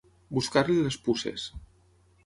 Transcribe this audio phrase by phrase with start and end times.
[0.37, 1.47] Buscar-li les puces.